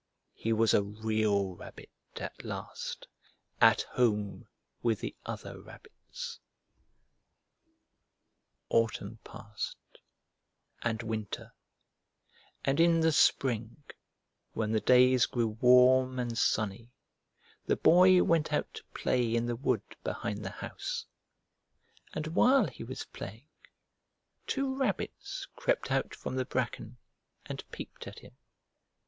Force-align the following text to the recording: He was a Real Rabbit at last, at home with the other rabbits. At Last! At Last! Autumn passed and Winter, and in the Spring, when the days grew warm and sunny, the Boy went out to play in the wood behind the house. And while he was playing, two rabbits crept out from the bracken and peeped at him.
He 0.33 0.51
was 0.51 0.73
a 0.73 0.81
Real 0.81 1.53
Rabbit 1.55 1.91
at 2.15 2.43
last, 2.43 3.07
at 3.61 3.83
home 3.83 4.47
with 4.81 4.99
the 4.99 5.15
other 5.27 5.61
rabbits. 5.61 6.39
At 8.71 8.73
Last! 8.73 8.73
At 8.73 8.73
Last! 8.73 8.81
Autumn 8.91 9.19
passed 9.23 9.77
and 10.81 11.03
Winter, 11.03 11.53
and 12.65 12.79
in 12.79 13.01
the 13.01 13.11
Spring, 13.11 13.83
when 14.53 14.71
the 14.71 14.79
days 14.81 15.27
grew 15.27 15.49
warm 15.49 16.17
and 16.17 16.35
sunny, 16.35 16.89
the 17.67 17.75
Boy 17.77 18.23
went 18.23 18.51
out 18.51 18.73
to 18.73 18.83
play 18.95 19.35
in 19.35 19.45
the 19.45 19.55
wood 19.55 19.83
behind 20.03 20.43
the 20.43 20.49
house. 20.49 21.05
And 22.15 22.25
while 22.25 22.65
he 22.65 22.83
was 22.83 23.05
playing, 23.13 23.45
two 24.47 24.75
rabbits 24.75 25.47
crept 25.55 25.91
out 25.91 26.15
from 26.15 26.37
the 26.37 26.45
bracken 26.45 26.97
and 27.45 27.63
peeped 27.69 28.07
at 28.07 28.17
him. 28.17 28.35